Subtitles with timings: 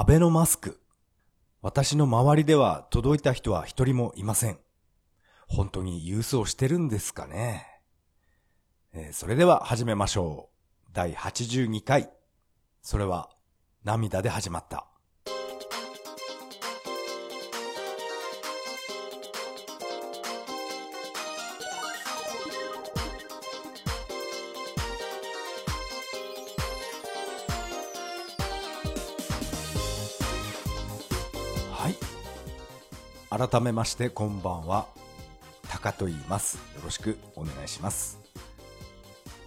[0.00, 0.80] アベノマスク。
[1.60, 4.60] 私の周りでは届いた人は一人もいません。
[5.48, 7.66] 本当に郵送してるんですかね？
[8.94, 10.50] えー、それでは始めましょ
[10.86, 10.90] う。
[10.92, 12.12] 第82回。
[12.80, 13.28] それは
[13.82, 14.87] 涙で始まった。
[33.38, 34.88] 改めましてこんばんは。
[35.68, 36.56] タカと言います。
[36.56, 38.18] よろしくお願いします。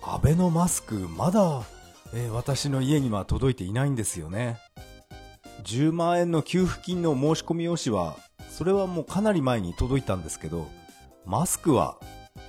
[0.01, 1.63] アベノマスク、まだ、
[2.13, 4.59] えー、私の家には届いていないんですよね。
[5.65, 8.15] 10万円の給付金の申し込み用紙は、
[8.49, 10.69] それはもうかなり前に届いたんですけど、
[11.25, 11.97] マスクは、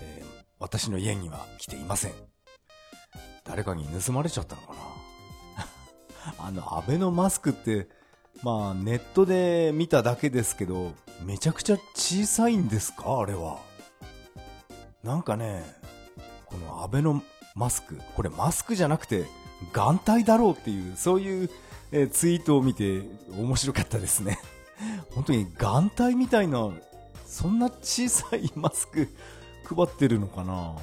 [0.00, 0.26] えー、
[0.60, 2.12] 私の家には来ていません。
[3.42, 4.74] 誰かに盗まれちゃったのか
[6.38, 6.38] な？
[6.46, 7.88] あの、アベノマスクって、
[8.42, 10.92] まあ、ネットで見ただけですけど、
[11.24, 13.20] めちゃくちゃ小さいんですか？
[13.20, 13.58] あれは。
[15.04, 15.62] なんかね、
[16.46, 17.22] このアベノ
[17.54, 19.26] マスク、これマスクじゃなくて
[19.72, 21.50] 眼帯だろうっていう、そういう、
[21.92, 23.02] えツイートを見て
[23.38, 24.38] 面白かったですね。
[25.10, 26.70] 本当に眼帯みたいな、
[27.26, 29.08] そんな小さいマスク
[29.64, 30.74] 配ってるのかな？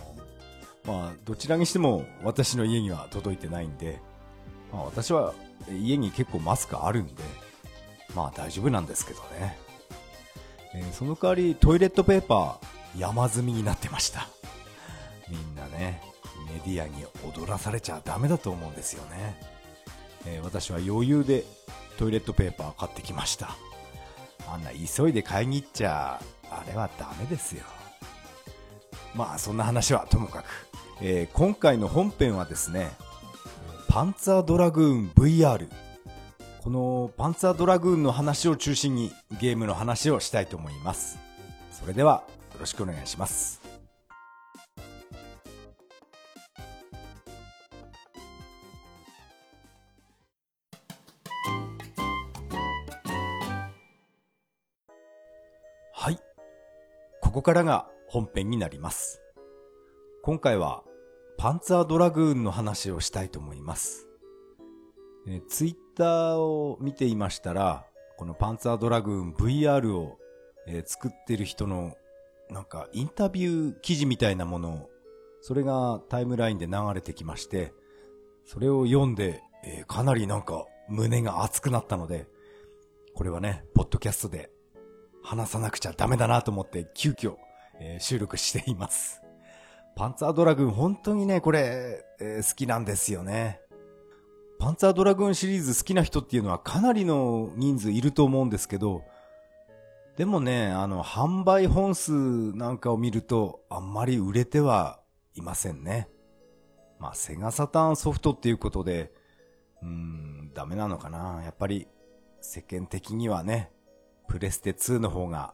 [0.85, 3.99] まあ、どちらにしても私の家には届いてないんで、
[4.71, 5.33] まあ私は
[5.71, 7.23] 家に結構マスクあるんで、
[8.15, 9.57] まあ大丈夫なんですけどね。
[10.73, 14.27] えー、その代わりトイレットペーパー山積みになってました。
[15.29, 16.01] みんなね、
[16.65, 19.39] メディアに踊らされちゃダメだと思うんですよね。
[20.25, 21.43] えー、私は余裕で
[21.97, 23.55] トイレットペーパー買ってきました。
[24.47, 27.63] あんな急いで買いに行っちゃ、あれはダメですよ。
[29.15, 30.45] まあそんな話はともかく、
[31.01, 32.91] えー、今回の本編はですね、
[33.89, 35.67] パンツァードラグーン VR
[36.61, 41.17] このパンツァードラグーンの話を中心にゲームの話をしたいと思います。
[41.71, 42.23] それでは
[42.53, 43.59] よろしくお願いします。
[55.93, 56.19] はい。
[57.21, 59.19] ここからが本編になります。
[60.21, 60.83] 今回は
[61.39, 64.09] パンツァードラグーンの話をしたいと思います。
[65.25, 67.85] えツイッターを見ていましたら、
[68.17, 70.17] このパンツァードラグーン VR を、
[70.67, 71.95] えー、作ってる人の
[72.49, 74.89] なんかインタビュー記事みたいなものを、
[75.39, 77.71] それがタイムラインで流れてきまして、
[78.43, 82.27] それを読んで、えー、かなりなんか胸が熱くなったので、
[83.15, 84.51] これはね、ポッドキャストで
[85.23, 87.37] 話さなくちゃダメだなと思って急遽、
[87.79, 89.21] えー、収録しています。
[89.95, 93.61] パンツァードラグーン本当にね、これ、えー、好きなんですよね。
[94.59, 99.03] パンツァードラグーンシリーズ好きな人っていうのはかなりの人数いると思うんですけど、
[100.17, 104.99] でもね、あの、販売本数なんかを見ると、あんまり売れては
[105.33, 106.09] いませんね。
[106.99, 109.13] まあ、セガサターンソフトっていうことで、
[109.81, 111.41] うーん、ダメなのかな。
[111.45, 111.87] やっぱり、
[112.41, 113.71] 世間的にはね、
[114.27, 115.53] プレステ2の方が、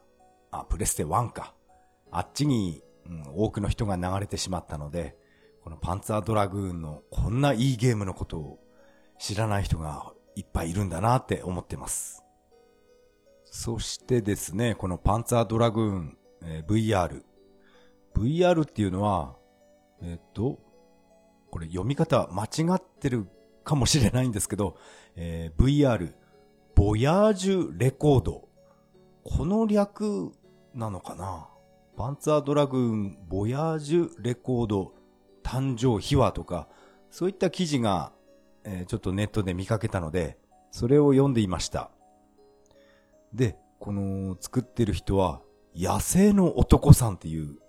[0.49, 1.53] あ、プレステ1か。
[2.09, 5.15] あっちに、うん、多くの人が流れてしまったので、
[5.61, 8.59] このパンツァードラグーンのこんないいゲームのことを
[9.19, 12.23] 知らない人がいっぱいいるんだなって思ってます。
[13.45, 17.23] そしてですね、このパンツァードラグーン、えー、VR。
[18.13, 19.35] VR っていうのは、
[20.01, 20.59] えっ、と、
[21.51, 23.27] これ読み方間違ってる
[23.63, 24.77] かもしれないんですけど、
[25.15, 26.13] えー、VR、
[26.75, 28.49] ボヤージュレコード。
[29.23, 30.31] この略
[30.73, 31.49] なのかな？
[31.95, 34.93] パンツァードラグーン、ボヤージュレコード、
[35.43, 36.67] 誕生秘話とか、
[37.09, 38.11] そういった記事が
[38.65, 40.37] えー、ちょっとネットで見かけたので、
[40.71, 41.91] それを読んでいました。
[43.33, 45.41] で、この作ってる人は、
[45.75, 47.59] 野生の男さんっていう、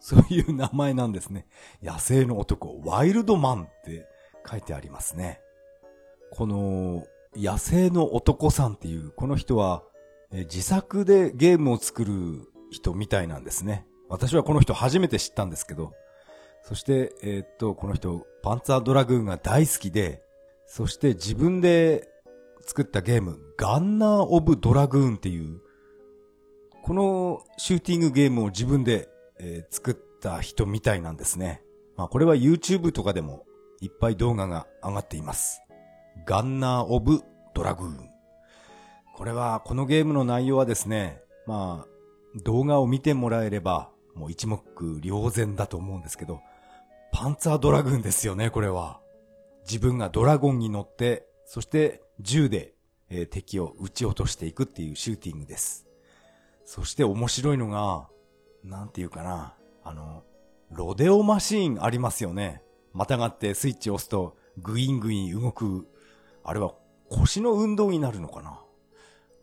[0.00, 1.46] そういう名前なんですね。
[1.82, 4.08] 野生の男、ワイルドマンって
[4.48, 5.40] 書いてありますね。
[6.32, 7.04] この、
[7.36, 9.84] 野生の男さんっていう、この人は、
[10.32, 13.86] え自作でゲームを作る人みたいなんですね。
[14.08, 15.92] 私はこの人初めて知ったんですけど、
[16.62, 20.22] そして、えー、っと、この人、パンツァードラグーンが大好きで、
[20.66, 22.08] そして自分で
[22.62, 25.60] 作ったゲーム、ガンナー・オブ・ドラグーンっていう、
[26.82, 29.08] このシューティングゲームを自分で、
[29.38, 31.62] えー、作った人みたいなんですね。
[31.96, 33.44] まあこれは YouTube とかでも
[33.80, 35.60] いっぱい動画が上がっています。
[36.26, 37.22] ガンナー・オブ・
[37.54, 38.10] ドラグーン。
[39.16, 41.89] これは、このゲームの内容はですね、まあ、
[42.36, 44.60] 動画を見てもらえれば、もう一目
[45.00, 46.40] 瞭然だと思うんですけど、
[47.12, 49.00] パンツァードラグーンですよね、これは。
[49.62, 52.74] 自分がドラゴンに乗って、そして銃で、
[53.08, 55.86] えー、敵を撃ち落としていくっていうシューティングです。
[56.64, 58.08] そして面白いのが、
[58.62, 60.22] なんていうかな、あの、
[60.70, 62.62] ロデオマシーンありますよね。
[62.92, 65.88] またがってスイッチを押すとグイングイン動く。
[66.44, 66.74] あれは
[67.08, 68.60] 腰の運動になるのかな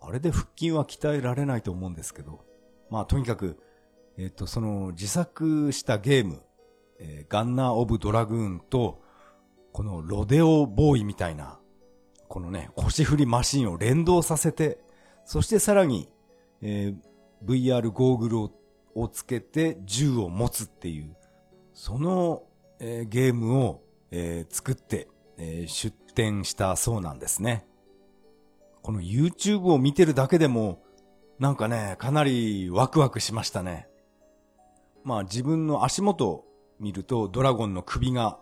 [0.02, 2.47] あれで腹筋は鍛えられないと思うんですけど。
[2.90, 3.58] まあとにかく、
[4.18, 6.42] えっ、ー、と、その自作したゲーム、
[7.00, 9.02] えー、ガンナー・オブ・ドラグーンと、
[9.72, 11.60] このロデオボーイみたいな、
[12.28, 14.80] このね、腰振りマシンを連動させて、
[15.26, 16.10] そしてさらに、
[16.62, 18.52] えー、VR ゴーグルを
[18.98, 21.16] をつけて銃を持つっていう、
[21.74, 22.44] その、
[22.80, 25.08] えー、ゲームを、えー、作って、
[25.38, 27.68] えー、出展したそうなんですね。
[28.82, 30.82] この YouTube を見てるだけでも、
[31.40, 33.88] なんかね、かなりワクワクしましたね。
[35.04, 36.46] まあ自分の足元を
[36.80, 38.40] 見るとドラゴンの首が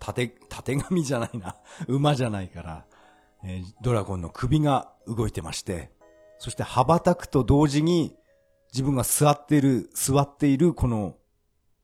[0.00, 1.56] 縦、縦紙じゃないな。
[1.86, 2.86] 馬じゃないから、
[3.44, 5.92] えー、ドラゴンの首が動いてまして、
[6.38, 8.16] そして羽ばたくと同時に
[8.72, 11.16] 自分が座っている、座っているこの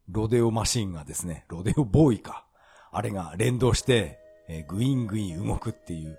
[0.09, 2.47] ロデオマシンがですね、ロデオボーイか。
[2.91, 4.19] あれが連動して、
[4.49, 6.19] えー、グイングイン動くっていう。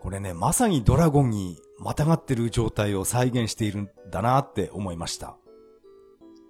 [0.00, 5.36] これね、まさにドラゴンにまたがってる状態を再現しているんだなって思いました。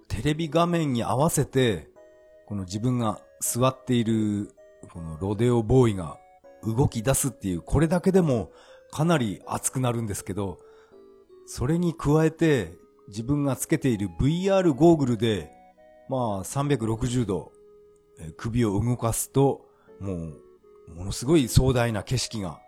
[0.09, 1.89] テレビ画面に合わせて、
[2.45, 4.51] この自分が座っている、
[4.91, 6.17] このロデオボーイが
[6.63, 8.51] 動き出すっていう、これだけでも
[8.91, 10.59] かなり熱くなるんですけど、
[11.45, 12.73] それに加えて、
[13.07, 15.49] 自分がつけている VR ゴーグルで、
[16.09, 17.53] まあ360度、
[18.35, 19.65] 首を動かすと、
[20.01, 22.59] もう、ものすごい壮大な景色が、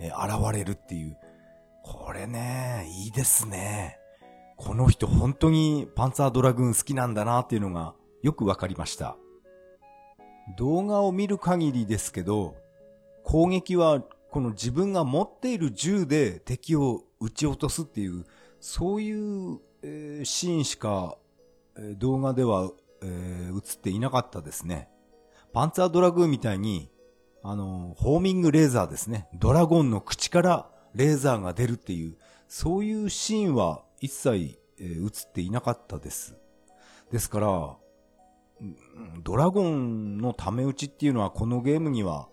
[0.00, 0.12] 現
[0.52, 1.16] れるっていう。
[1.82, 3.98] これね、いいですね。
[4.56, 9.16] この人本当にパンツァードラグーン好きなんだなっていうのがよくわかりました。
[10.56, 12.56] 動画を見る限りですけど、
[13.24, 18.24] 攻撃はこの自分が持っている銃で敵を撃ち落とすっていう、
[18.60, 21.16] そういうえー、シーンしか、
[21.76, 22.70] えー、動画では、
[23.02, 24.88] えー、映っていなかったですね。
[25.52, 26.90] パンツァードラグーンみたいに、
[27.42, 29.28] あの、ホーミングレーザーですね。
[29.34, 32.16] ドラゴンの口からレーザーが出るっていう、
[32.48, 36.36] そういうシーンは一切、えー、映っていなかったです。
[37.12, 37.76] ですから、
[39.22, 42.28] ドラゴンのため打ちっていうのはこのゲームには、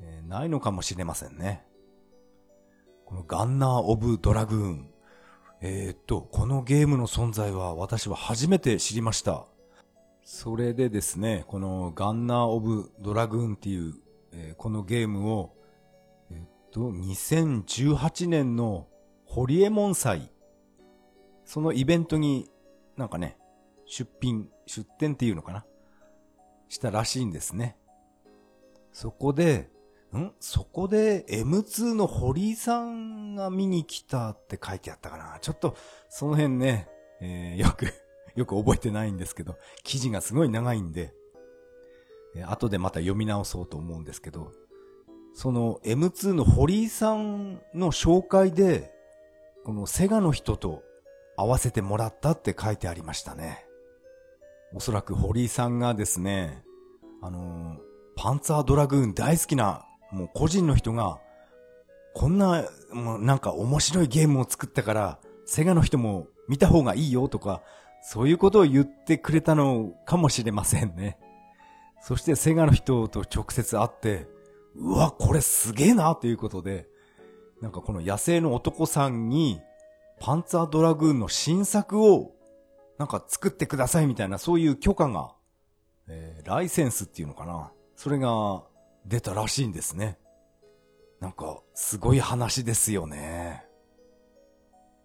[0.00, 1.64] えー、ないのかもしれませんね。
[3.04, 4.88] このガンナー・オブ・ドラグーン。
[5.60, 9.46] えー、っと、このゲームの存在は私は初めて知りました。
[10.22, 13.94] それでですね、このガンナー・オブ・ドラグーンっていう、
[14.30, 15.56] えー、このゲームを、
[16.72, 18.88] と、2018年の
[19.24, 20.30] ホリエモン祭、
[21.44, 22.50] そのイベントに
[22.96, 23.38] なんかね、
[23.86, 25.64] 出品、出展っていうのかな？
[26.68, 27.76] したらしいんですね。
[28.92, 29.70] そこで、
[30.14, 30.32] ん？
[30.40, 35.38] そこで M2 の堀井さんが見に来たって書いてあったかな？
[35.40, 35.76] ちょっと
[36.08, 36.88] その辺ね、
[37.20, 37.86] えー、よく
[38.34, 41.14] よく覚えてないんですけど、記事がすごい長いんで、
[42.34, 44.52] えー、後でまた読み直そうと思うんですけど、
[45.34, 48.92] その M2 の堀井さんの紹介で、
[49.64, 50.82] このセガの人と
[51.36, 53.66] 合わせてもらったって書いてありましたね。
[54.74, 56.64] おそらく堀井さんがですね、
[57.22, 57.78] あの、
[58.16, 61.20] パンツァードラグーン大好きなもう個人の人が、
[62.14, 67.62] こんな、もうなんか面白いゲームを作ったから、セガの人も見た方がいいよとか、
[68.02, 71.18] そういうことを言ってくれたのかもしれませんね。
[72.02, 74.26] そしてセガの人と直接会って、
[74.74, 76.88] うわ、これすげえなということで、
[77.60, 79.60] なんかこの野生の男さんに、
[80.20, 82.32] パンツァードラグーンの新作を、
[82.98, 85.34] なんか作ってくださいみたいな、そういう許可が、
[86.08, 87.72] えー、ライセンスっていうのかな。
[87.96, 88.64] それが
[89.06, 90.18] 出たらしいんですね。
[91.20, 93.64] なんか、すごい話ですよね。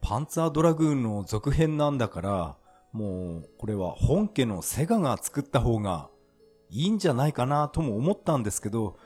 [0.02, 2.58] パンツァードラグーンの続編なんだから、
[2.92, 6.10] もう、これは本家のセガが作った方が
[6.70, 8.98] いいんじゃないかなとも思ったんですけど、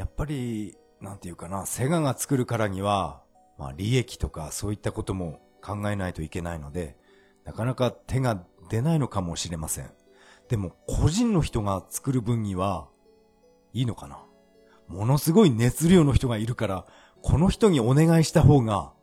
[0.00, 3.20] やっぱり、なんていうかな、セガが作るからには、
[3.58, 6.96] まあ利益とかそういったことも考えないといけないので、
[7.44, 9.90] なかなか手が出ないのかもしれません。
[10.48, 12.88] でも個人の人が作る分には、
[13.74, 14.24] いいのかな
[14.88, 16.86] ものすごい熱量の人がいるから、
[17.20, 18.94] この人にお願いした方が、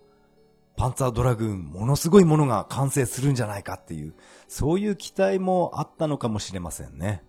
[0.77, 4.15] パンツァードラグーン、ものすごいものが完成するんじゃないかっていう、
[4.47, 7.23] そういう期待もあったのかもしれませんね。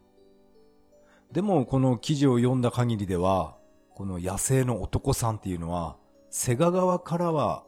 [1.32, 3.57] でも、この記事を読んだ限りでは、
[3.98, 5.96] この野生の男さんっていうのは、
[6.30, 7.64] セガ側からは、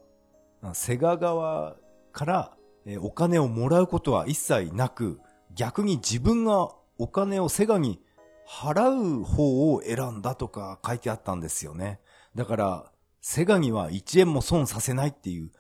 [0.75, 1.77] セガ側
[2.13, 2.57] から
[3.01, 5.21] お金をもらうことは一切なく、
[5.57, 6.69] 逆に自分が
[6.99, 8.01] お金をセガに
[8.49, 11.99] 払う方を選んだとか書いてあったんですよね。
[12.37, 15.51] だから、セガには1円も損させないっていう、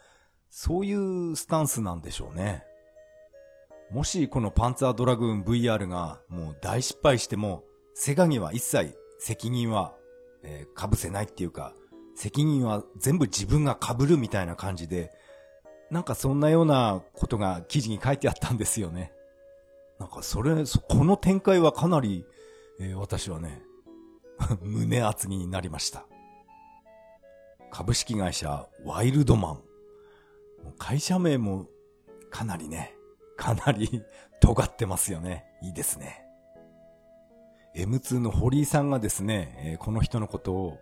[0.51, 2.63] そういうスタンスなんでしょうね。
[3.91, 9.97] もしこのパンツァードラグーン VR がもう大失敗しても、セガには一切責任は、
[10.43, 11.75] えー、被せないっていうか、
[12.15, 15.11] 責任は全部自分が被るみたいな感じで、
[15.91, 19.13] なんかそんなようなことが記事に書いてあったんですよね。
[19.99, 22.25] なんかそれ、そこの展開はかなり、
[22.79, 23.63] えー、私はね、
[24.63, 26.07] 胸厚になりました。
[27.71, 29.63] 株式会社ワイルドマン。
[30.79, 31.67] 会社名も
[32.31, 32.95] かなりね、
[33.37, 34.03] かなり
[34.41, 35.45] 尖ってますよね。
[35.63, 36.25] いいですね。
[37.77, 40.79] M2 の堀井さんがですね、この人のことを、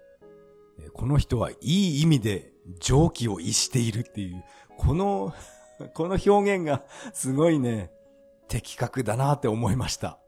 [0.94, 4.44] この人はいい意味で蒸気を逸しているっていう、
[4.76, 5.34] この
[5.94, 7.90] この表現がすごいね、
[8.48, 10.18] 的確だなって思いました。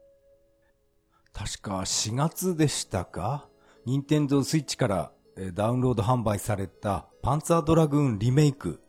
[1.33, 3.47] 確か4月でしたか？
[3.85, 5.11] 任天堂スイッチから
[5.53, 8.81] ダウンロード販売されたパンツァードラグーンリメイク。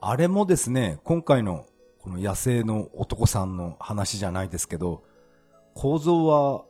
[0.00, 1.66] あれもですね、今回の
[1.98, 5.02] この野生の男さんの話じゃないですけど、
[5.74, 6.64] 構造は、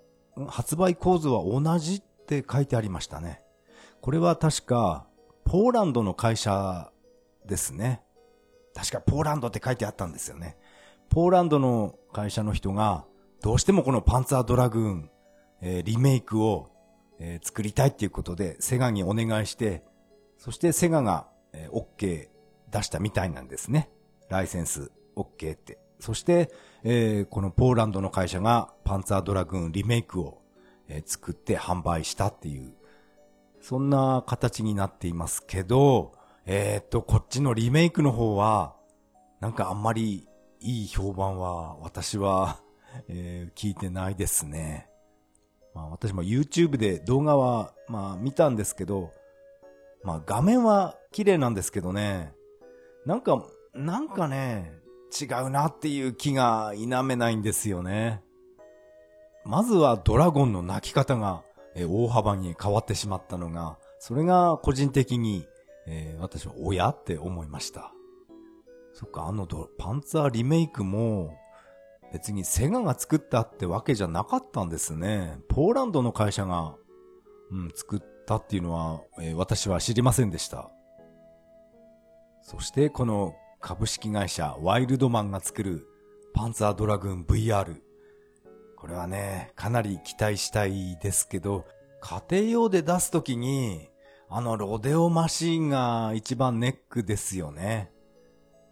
[0.47, 3.43] 発売構造は同じって書いてありましたね。
[4.01, 5.07] これは確か、
[5.45, 6.93] ポーランドの会社
[7.47, 8.03] ですね。
[8.75, 10.57] 確かポーランドって書いてあったんですよね。
[11.09, 13.05] ポーランドの会社の人が、
[13.41, 15.11] どうしてもこのパンツァードラグーン、
[15.63, 16.71] えー、リメイクを、
[17.19, 19.83] えー、作りたいっていうことで、セガにお願いして、
[20.37, 22.29] そしてセガが、えー、OK
[22.71, 23.91] 出したみたいなんですね。
[24.29, 25.79] ライセンス OK って。
[26.01, 26.51] そして、
[26.85, 30.43] えー、このポーランドの会社がパンツァードラグーンリメイクを、
[30.89, 32.73] えー、作って販売したっていう、
[33.61, 36.13] そんな形になっていますけど、
[36.47, 38.77] えー、っと、こっちのリメイクの方は、
[39.41, 40.29] なんかあんまり
[40.61, 42.61] いい評判は私は、
[43.09, 44.89] えー、聞いてないですね。
[45.75, 49.13] まあ私も YouTube で動画は、まあ見たんですけど、
[50.03, 52.33] まあ画面は綺麗なんですけどね、
[53.05, 54.73] なんか、なんかね、
[55.21, 58.23] 違うなっていう気が否めないんですよね。
[59.45, 61.43] まずはドラゴンの鳴き方が、
[61.77, 65.47] 大幅に変わってしまったのが、それが個人的に
[65.91, 67.93] えー、私は親って思いました。
[68.93, 69.47] そっか、あの
[69.79, 71.35] パンツァーリメイクも、
[72.13, 75.39] 別にセガが作ったってわけじゃなかったんですね。
[75.49, 76.75] ポーランドの会社が、
[77.51, 80.71] うん、作ったっていうのは、えー、私は知りませんでした。
[82.43, 85.89] そしてこの株式会社ワイルドマンが作る
[86.33, 87.81] パンツァードラグーン VR。
[88.77, 91.67] これはね、かなり期待したいですけど、
[92.01, 93.89] 家庭用で出すときに、
[94.29, 97.91] あのロデオマシンが一番ネックですよね。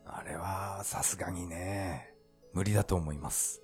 [0.07, 2.15] あれはさすがにね、
[2.53, 3.63] 無理だと思います。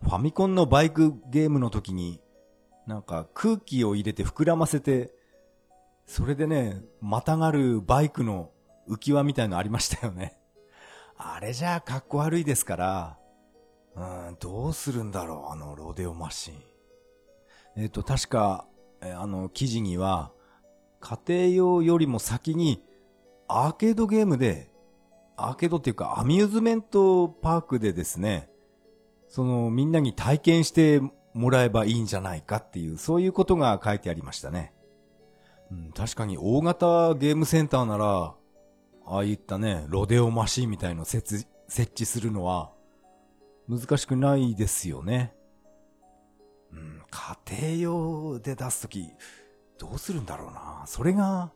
[0.00, 2.20] ファミコンのバイクゲームの時に、
[2.86, 5.12] なんか空気を入れて膨らませて、
[6.06, 8.52] それでね、またがるバイクの
[8.88, 10.38] 浮き輪みたいのありましたよね。
[11.16, 13.18] あれじゃあかっこ悪いですから、
[13.96, 14.00] う
[14.32, 16.54] ん、どうするんだろう、あのロデオマシン。
[17.76, 18.66] えっ、と、確か、
[19.02, 20.32] えあの、記事には、
[21.00, 22.82] 家庭用よりも先に
[23.48, 24.70] アーケードゲームで、
[25.36, 28.50] アーケードっていうかアミューズメントパークでですね、
[29.28, 31.00] そのみんなに体験して
[31.32, 34.74] もらえばいいんじゃないかっていう、そういうことが書いてありましたね。
[35.70, 38.34] うん、確かに大型ゲームセンターなら、
[39.10, 42.70] ああいったね、ロデオマシンみたいの設置するのは
[43.68, 45.34] 難しくないですよね。
[46.72, 49.08] うん、家庭用で出すとき、
[49.80, 50.84] どうするんだろうな。
[50.86, 51.50] それが、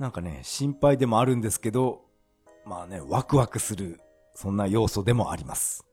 [0.00, 2.02] なんかね、心配でもあるんですけど、
[2.66, 4.00] まあね、ワクワクする、
[4.34, 5.86] そんな要素でもあります。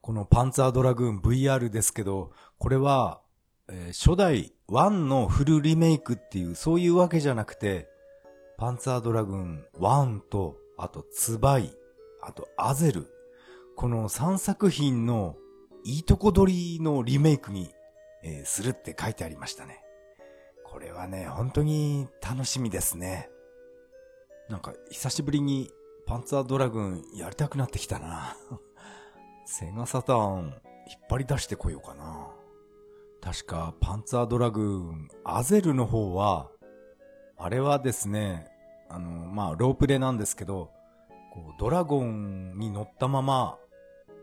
[0.00, 3.22] このパンツァードラグーン VR ですけど、これは、
[3.68, 7.92] えー、初代1のフルリメイクっていう、そういうわけじゃなくて、
[8.64, 11.76] パンツァードラグーン1と、あとツバイ、
[12.22, 13.08] あとアゼル、
[13.76, 15.36] この3作品の
[15.84, 17.68] いいとこ取りのリメイクに、
[18.22, 19.82] えー、するって書いてありましたね。
[20.64, 23.28] これはね、本当に楽しみですね。
[24.48, 25.70] なんか、久しぶりに
[26.06, 28.34] パンツァードラグーンやりたくなってきたな。
[29.44, 30.54] セガサターン引っ
[31.10, 32.30] 張り出してこようかな。
[33.20, 36.50] 確か、パンツァードラグーン、アゼルの方は、
[37.36, 38.53] あれはですね、
[38.94, 40.70] あの、まあ、ロープレなんですけど、
[41.32, 43.58] こう、ドラゴンに乗ったまま、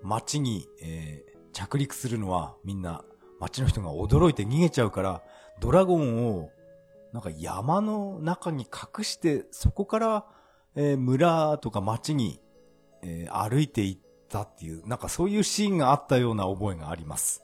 [0.02, 3.04] 街に、えー、着陸するのはみんな、
[3.40, 5.24] 街の人が驚いて逃げちゃうから、
[5.60, 6.52] ドラゴンを、
[7.12, 10.26] なんか山の中に隠して、そこから、
[10.76, 12.40] えー、村とか町に、
[13.02, 13.98] えー、歩いていっ
[14.30, 17.44] たっていう、なんかそういうシーンがあったような覚えがあります。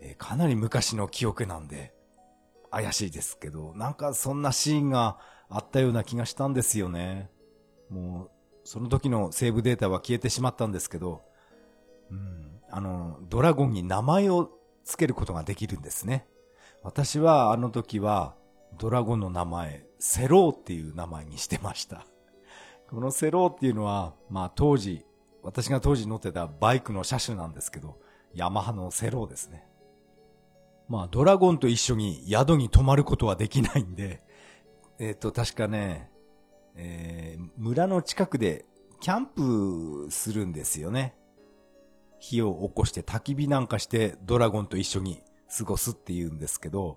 [0.00, 1.94] えー、かなり昔の記憶なんで、
[2.72, 5.18] 怪しいですけど、なんかそんなシーンが
[5.50, 7.30] あったような気がしたんですよね。
[7.90, 8.30] もう、
[8.64, 11.22] その時のセーブデータは消えてしまったんですけど、
[12.10, 14.50] うん、あの、ドラゴンに名前を
[14.84, 16.26] 付けることができるんですね。
[16.82, 18.36] 私はあの時は、
[18.78, 22.06] ドラゴンの名前、セローっていう名前にしてました。
[22.88, 25.04] このセローっていうのは、まあ当時、
[25.42, 27.98] 私が当時乗ってたバイクの車種なんですけど、
[28.34, 29.66] ヤマハのセローですね。
[30.88, 34.22] まあドラゴンと一緒に宿に泊まることはできないんで、
[35.00, 36.10] えっ、ー、と確かね、
[36.76, 38.66] えー、村の近くで
[39.00, 41.16] キャンプするんですよね。
[42.18, 45.22] 火を起こして焚き火なんかしてドラゴンと一緒に
[45.56, 46.96] 過ごすっていうんですけど、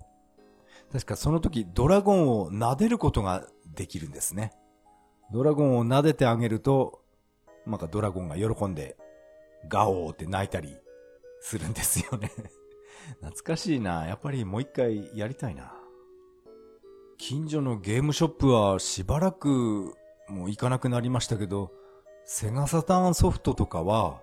[0.92, 4.52] 確かその時ドラゴンを撫でることができるんですね。
[5.32, 7.02] ドラゴンを撫でてあげると、
[7.66, 8.98] なんかドラゴンが喜んで、
[9.70, 10.76] ガオーって泣いたり
[11.40, 12.30] するんですよね
[13.22, 14.08] 懐かしいな。
[14.08, 15.83] やっぱりもう一回やりたいな。
[17.26, 19.96] 近所のゲームショップはしばらく
[20.28, 21.72] もう行かなくなりましたけど、
[22.26, 24.22] セガサターンソフトとかは、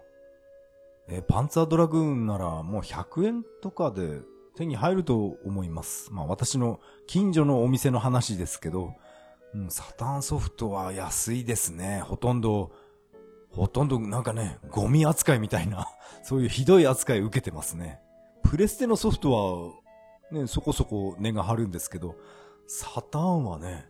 [1.09, 4.21] えパンツァードラグーンならもう100円とかで
[4.55, 6.13] 手に入ると思います。
[6.13, 8.93] まあ私の近所のお店の話ですけど、
[9.55, 12.03] うん、サターンソフトは安いですね。
[12.05, 12.71] ほとんど、
[13.49, 15.89] ほとんどなんかね、ゴミ扱いみたいな、
[16.23, 17.99] そういうひどい扱い受けてますね。
[18.43, 22.17] プレステのソフトは、ね、そこそこ値が張るんですけど、
[22.73, 23.89] サターンはね、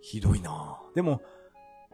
[0.00, 1.22] ひどいなでも、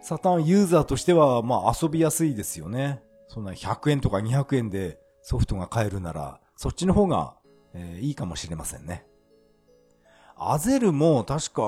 [0.02, 3.02] サターンユーザーとしては、まあ遊びやすいですよね。
[3.28, 7.36] そんな100円とか200円でソフトが買えるなら、そっちの方が
[7.74, 9.06] えー、いいかもしれませんね。
[10.36, 11.62] アゼルも確か、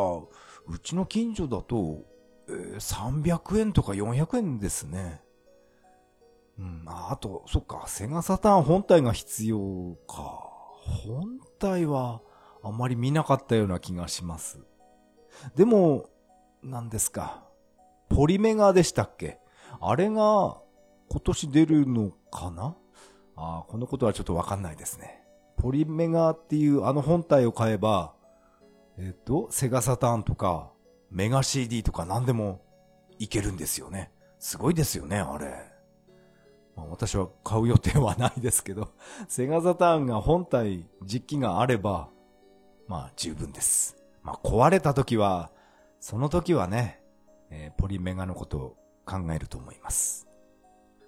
[0.66, 2.04] うちの近所だと、
[2.48, 5.20] えー、300円とか400円ですね。
[6.58, 10.50] うん、あと、そっか、セガサターン本体が必要か。
[11.04, 12.20] 本体は
[12.62, 14.60] あんまり見なかったような気がします。
[15.56, 16.08] でも、
[16.62, 17.44] 何ですか？
[18.08, 19.38] ポリメガでしたっけ？
[19.80, 20.60] あれが
[21.08, 22.76] 今年出るのかな？
[23.36, 25.22] ああ、このことはちょっとわかんないですね。
[25.56, 28.14] ポリメガっていうあの本体を買えば、
[28.98, 30.70] えっと、セガサターンとか、
[31.10, 32.60] メガ CD とか何でも
[33.18, 34.12] いけるんですよね。
[34.38, 35.46] すごいですよね、あれ。
[36.76, 38.92] まあ、私は買う予定はないですけど、
[39.28, 42.08] セガサターンが本体実機があれば、
[42.92, 43.96] まあ十分です。
[44.22, 45.50] まあ壊れた時は、
[45.98, 47.00] その時はね、
[47.50, 48.76] えー、ポリメガのことを
[49.06, 50.28] 考えると思います。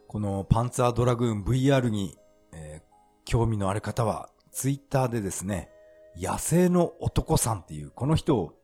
[0.09, 2.17] このパンツァードラグーン VR に、
[2.53, 2.83] えー、
[3.27, 5.69] 興味のある方はツイッターでですね、
[6.17, 8.55] 野生の男さんっていうこの人を、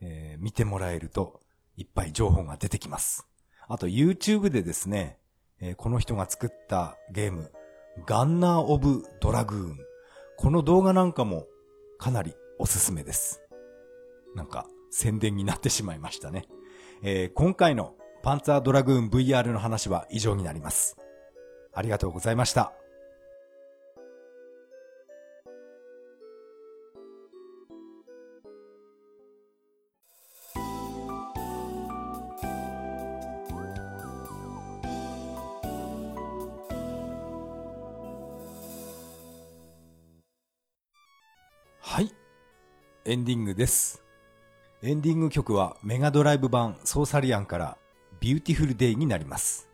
[0.00, 1.42] えー、見てもらえると
[1.76, 3.28] いっぱい情報が出てきます。
[3.68, 5.18] あと YouTube でですね、
[5.60, 7.52] えー、この人が作ったゲーム、
[8.06, 9.78] ガンナー・オブ・ドラグーン。
[10.38, 11.44] この動画なんかも
[11.98, 13.42] かなりおすすめです。
[14.34, 16.46] なんか宣伝になってしまいましたね。
[17.02, 20.96] えー、今回のパンツァードラグーン VR の話は以上になります。
[21.72, 22.72] ありがとうございました。
[43.12, 44.02] エンディングです。
[44.82, 47.76] エンディング曲はメガドライブ版ソーサリアンから
[48.20, 49.68] Beautiful Day になります。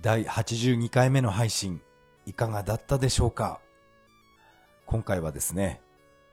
[0.00, 1.82] 第82回目の配信
[2.24, 3.60] いかがだったでしょうか？
[4.86, 5.82] 今回はですね、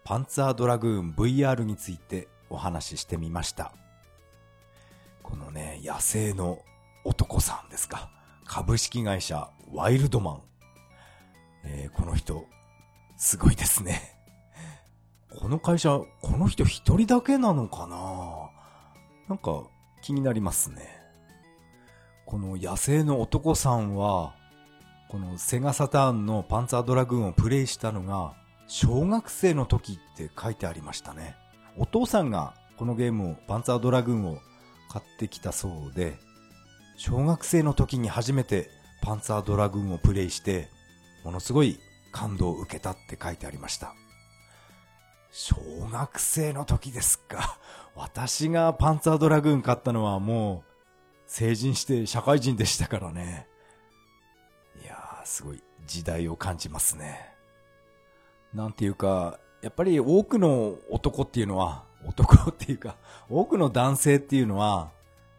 [0.06, 3.74] パンツァードラグーン VR についてお話ししてみました。
[5.22, 6.60] このね、野生の
[7.04, 8.10] 男さんですか？
[8.46, 10.42] 株式会社ワイルドマン。
[11.66, 12.46] えー、この人、
[13.18, 14.21] すごいですね。
[15.40, 18.50] この会社、この人一人だけなのかな？
[19.30, 19.64] なんか
[20.02, 20.88] 気になりますね。
[22.26, 24.36] この野生の男さんは、
[25.10, 28.34] このセガサターンのパンツァードラグーンをプレイしたのが、
[28.68, 31.36] 小学生の時って書いてありましたね。
[31.78, 34.38] お父さんがこのゲームを、パンツァードラグーンを
[34.90, 36.18] 買ってきたそうで、
[36.98, 38.70] 小学生の時に初めて
[39.02, 40.70] パンツァードラグーンをプレイして、
[41.24, 41.80] ものすごい
[42.12, 43.94] 感動を受けたって書いてありました。
[45.32, 45.56] 小
[45.90, 47.58] 学生の時ですか。
[47.96, 50.72] 私がパンツァードラグーン買ったのはもう
[51.26, 53.48] 成人して社会人でしたからね。
[54.84, 57.34] いやー、すごい時代を感じますね。
[58.54, 62.98] なんていうか、やっぱり多くの男っていうのは、 男っていうか、
[63.30, 64.92] 多くの男性っていうのは、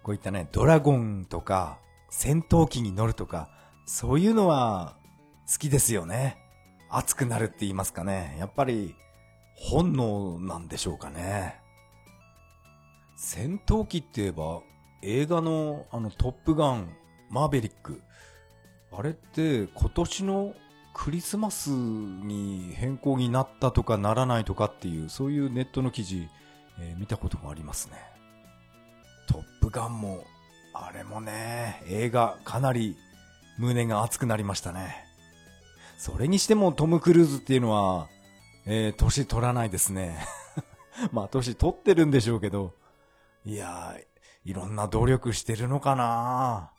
[0.03, 1.79] こういったね、ドラゴンとか、
[2.09, 3.51] 戦闘機に乗るとか、
[3.85, 4.97] そういうのは
[5.51, 6.39] 好きですよね。
[6.89, 8.37] 熱くなるって言いますかね。
[8.39, 8.95] やっぱり
[9.65, 11.61] 本能なんでしょうかね。
[13.17, 14.61] 戦闘機って言えば、
[15.03, 16.91] 映画のあのトップガン、
[17.31, 18.03] マーベリック。
[18.91, 20.55] あれって今年の
[20.93, 26.29] クリスマスに変更になったとかならないとかっていう、そういうネットの記事、
[26.81, 27.97] えー、見たことがありますね。
[29.29, 30.25] トップガンも、
[30.75, 32.97] あれもね、映画かなり
[33.59, 35.05] 胸が熱くなりましたね。
[35.99, 38.09] それにしてもトム・クルーズっていうのは、
[38.65, 40.25] えー、年取らないですね。
[41.13, 42.75] まあ、年取ってるんでしょうけど、
[43.45, 46.71] いやー、いろんな努力してるのかな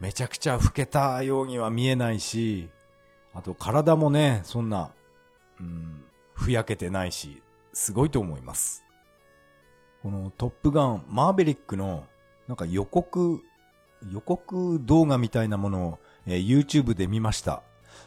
[0.00, 2.68] めちゃくちゃ老けたようには見えないし、
[3.34, 4.92] あと体もね、そんな、
[5.60, 8.84] うん、ふやけてないし、すごいと思います。
[10.02, 12.04] このトップガン、マーベリックの、
[12.46, 13.40] なんか予告、
[14.10, 17.62] 予告動画みたいなものを、えー、YouTube で見ました。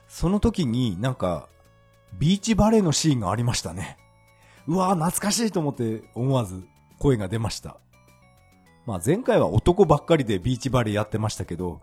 [0.08, 1.50] その時になんか、
[2.20, 3.98] ビーチバレーのシーンがありましたね。
[4.68, 6.64] うわー懐かしいと思って思わず
[7.00, 7.78] 声が出ました。
[8.86, 11.82] まあ前回は男ばっかりでビーチバレーやってましたけど、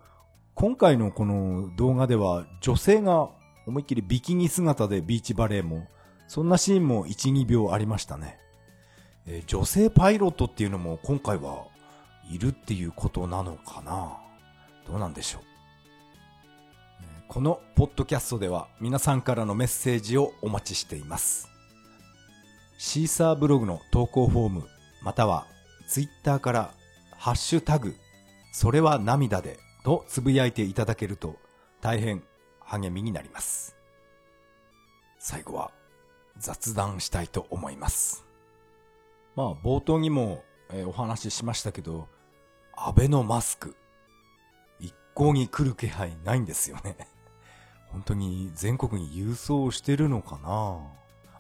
[0.55, 3.31] 今回のこの動画では女性が
[3.67, 5.87] 思いっきりビキニ姿でビーチバレーも、
[6.27, 8.39] そんなシーンも1、2秒ありましたね。
[9.27, 11.67] えー、女性パイロットっていうのも今回は
[12.31, 14.17] いるっていうことなのかな
[14.87, 15.43] どうなんでしょう。
[17.29, 21.47] このポッドキャストでは皆さんからのメッセージをお待ちしています。
[22.79, 24.65] シーサーブログの投稿フォーム
[25.03, 25.47] または
[25.89, 26.75] ツイッターから
[27.19, 27.95] ハッシュタグ
[28.53, 31.37] それは涙でとつぶやいていただけると
[31.83, 32.23] 大変
[32.61, 33.77] 励みになります。
[35.19, 35.71] 最後は
[36.39, 38.25] 雑談したいと思います。
[39.37, 42.09] まあ冒頭にも、え、お話ししましたけど、
[42.75, 43.77] 安倍のマスク、
[44.81, 46.97] 一向に来る気配ないんですよね。
[47.93, 50.79] 本当に全国に郵送してるのかな？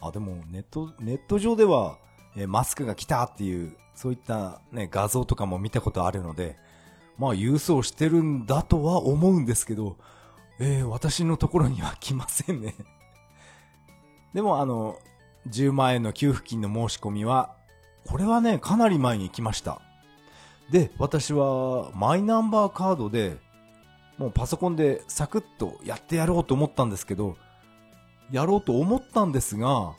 [0.00, 1.98] あ、でもネット、ネット上では、
[2.36, 6.56] え、マスクが来たっていう、そういったね、画像とかも見たことあるので、
[7.18, 9.96] まあ郵送してるんだとは思うんですけど、
[10.60, 12.74] えー、私のところには来ませんね
[14.34, 14.98] でもあの、
[15.48, 17.54] 10万円の給付金の申し込みは、
[18.06, 19.80] これはね、かなり前に来ました。
[20.70, 23.36] で、私はマイナンバーカードで、
[24.18, 27.36] もうパソコンでサクッとやってやろうと思ったんですけど、
[28.30, 29.94] やろうと思ったんですが、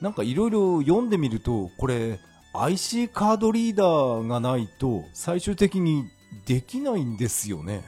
[0.00, 2.20] なんかいろいろ読んでみると、これ
[2.54, 6.04] IC カードリーダーがないと最終的に
[6.46, 7.84] できないんですよね。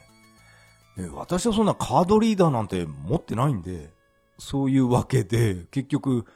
[1.14, 3.90] 私はそんなカードリーダーなんて持ってないんで、
[4.38, 6.26] そういうわけで、結局、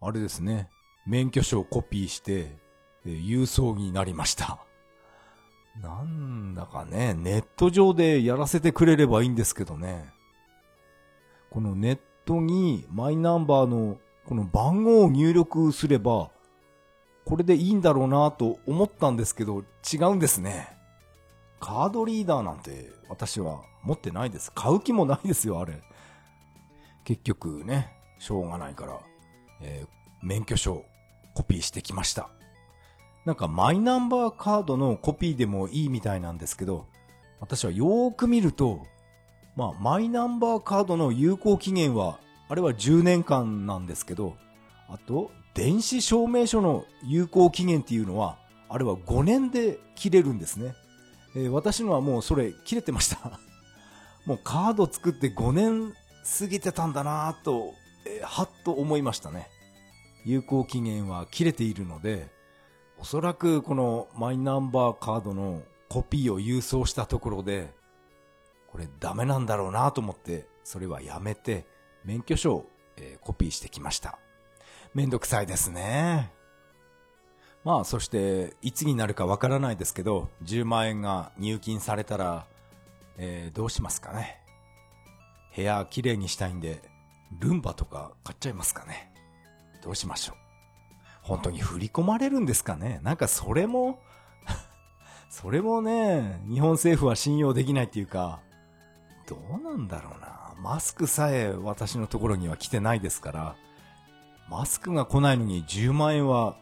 [0.00, 0.68] あれですね、
[1.06, 2.58] 免許証をコピーして、
[3.06, 4.58] 郵送になりました。
[5.80, 10.12] なんだかね、ネット上でやらせてくれればいいんですけどね。
[11.50, 16.30] このネットにマイナンバーのこの番号を入力すれば、
[17.24, 20.68] これでいいんだろうなと思ったんですけど、違うんですね。
[21.60, 24.52] カードリーダーなんて私は持ってないです。
[24.52, 25.82] 買う気もないですよ、あれ。
[27.04, 29.00] 結局ね、しょうがないから、
[29.60, 30.84] えー、免許証
[31.34, 32.30] コピーしてきました。
[33.24, 36.86] なんかマイナンバーカードのコピーでもいいみたいなんですけど、
[37.40, 38.86] 私はよーく見ると、
[39.56, 44.36] まあ、マイナンバーカードの有効期限は、あれは10年間なんですけど、
[44.88, 50.74] あと、電子証明書の有効期限っていうのは、あれは5年で切れるんですね。
[51.36, 53.38] えー、私のはもうそれ切れてました。
[54.26, 55.92] もうカード作って5年
[56.38, 57.74] 過ぎてたんだなぁと、
[58.06, 59.48] えー、はっと思いましたね。
[60.24, 62.28] 有効期限は切れているので、
[62.98, 67.72] おそらくこのマイナンバーカードのコピーを郵送したところで、
[68.68, 71.66] これダメなんだろうなと思って、それはやめて、
[72.04, 74.18] 免許証を、え、コピーしてきました。
[74.94, 76.32] めんどくさいですね。
[77.64, 82.46] まあ、そして、いつになるかわからないですけど、10万円が入金されたら、
[83.16, 84.40] えー、どうしますかね。
[85.54, 86.82] 部屋きれいにしたいんで、
[87.38, 89.12] ルンバとか買っちゃいますかね。
[89.82, 90.43] どうしましょう。
[91.24, 93.00] 本当に振り込まれるんですかね？
[93.02, 93.98] なんかそれも
[95.30, 98.40] それもね、日本政府は信用できないっていうか、
[99.26, 100.54] どうなんだろうな？
[100.60, 103.56] マスクさえ私のところには来てないですから、
[104.48, 106.56] マスクが来ないのに10万円は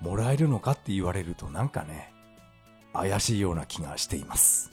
[0.00, 2.12] もらえるのかって言われるとなんかね、
[2.92, 4.70] 怪しいような気がしています。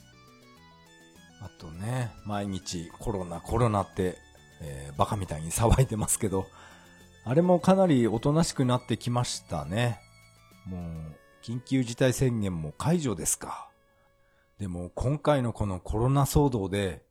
[1.41, 4.17] あとね、毎日コロナコロナって、
[4.61, 6.45] えー、バカみたいに騒いでますけど、
[7.27, 9.99] あれもかなりおとなしくなってきましたね。
[10.67, 10.81] もう、
[11.43, 13.67] 緊急事態宣言も解除ですか。
[14.59, 17.01] でも今回のこのコロナ騒動で、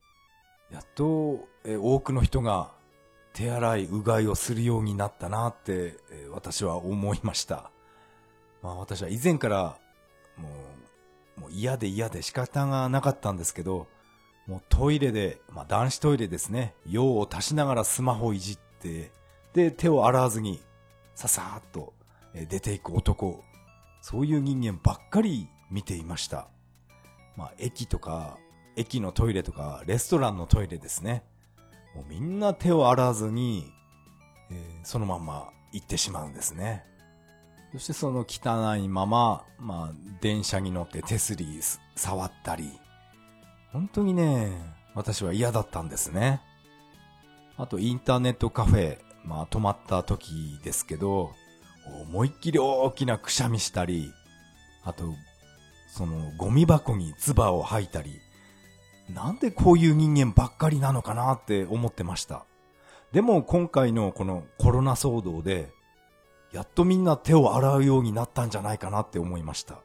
[0.70, 2.70] やっと、多くの人が
[3.32, 5.96] 手洗い、うがいをするようになったなって、
[6.30, 7.72] 私は思いました。
[8.62, 9.76] まあ私は以前から、
[10.36, 10.48] も
[11.38, 13.88] う、もう嫌で嫌で仕方がなかったんですけど、
[14.46, 19.10] もうトイレで、まあ男子トイレですね、用を足しながらスマホいじって、
[19.54, 20.60] で、手を洗わずに、
[21.14, 21.94] ささーっと
[22.34, 23.42] 出ていく男、
[24.02, 26.48] そういう人間ばっかり見ていました。
[27.36, 28.36] まあ駅とか、
[28.76, 31.24] 駅のトイレとか、レストランのトイレですね。
[31.94, 33.72] もうみんな手を洗わずに、
[34.50, 36.84] えーそのまんま行ってしまうんですね。
[37.72, 41.60] そしてその汚いまま、まあ、電車に乗って手すり
[41.96, 42.78] 触ったり、
[43.72, 44.52] 本当にね、
[44.94, 46.40] 私は嫌だったんですね。
[47.56, 51.32] あと、インターネットカフェ、まあ、泊まった時ですけど、
[52.02, 54.12] 思いっきり大きなくしゃみしたり、
[54.84, 55.14] あと、
[55.88, 58.20] その、ゴミ箱に唾を吐いたり、
[59.08, 62.44] なんでこういう人間ばっかりなのかなって思ってました。
[63.12, 65.70] でも今回のこのコロナ騒動で、
[66.52, 69.78] やっとみんな手を洗うようになったんじゃないかなって思いました。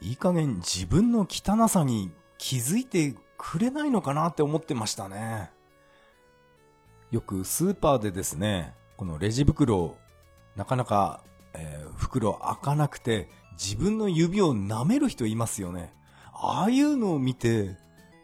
[0.00, 5.50] いい加減自分の汚さに気づいてくれないのかなって思ってましたね。
[7.16, 9.96] よくスーパーでですね、このレジ袋、
[10.54, 11.22] なかなか、
[11.54, 15.94] えー袋開かなくて自分の指を舐める人いますよね。
[16.34, 17.78] ああいうのを見て、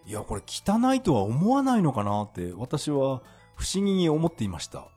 [0.07, 3.23] いや、これ汚いとは思わないのかなって私は
[3.57, 4.89] 不思議に思っていました。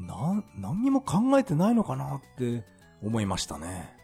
[0.00, 2.64] な、何にも考えてないのかなって
[3.04, 3.96] 思いましたね。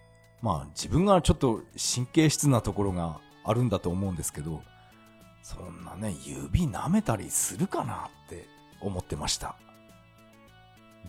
[0.42, 1.62] まあ自分がちょっと
[1.94, 4.62] 神経質なところがあるんだと思うんですけど、
[5.42, 8.46] そんなね、指舐めたりするかなって
[8.80, 9.56] 思ってました。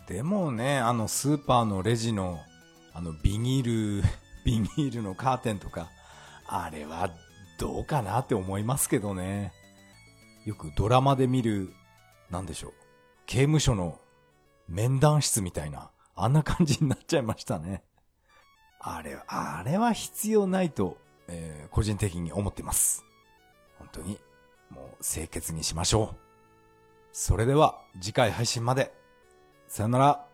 [0.06, 2.40] でもね、あのスーパーのレジの
[2.92, 4.08] あのビニール、
[4.44, 5.88] ビニールのカーテンとか、
[6.46, 7.10] あれは
[7.58, 9.52] どうかなって思いますけどね。
[10.44, 11.72] よくドラマで見る、
[12.30, 12.72] なんでしょう。
[13.26, 14.00] 刑務所の
[14.66, 17.84] 面談室みたいな、あんな感じになっちゃいましたね。
[18.80, 20.96] あれ、あれは必要ないと、
[21.28, 23.04] えー個人的に思ってます。
[23.78, 24.18] 本当に、
[24.70, 26.29] もう清潔にしましょう。
[27.12, 28.92] それでは次回配信まで。
[29.66, 30.29] さよなら。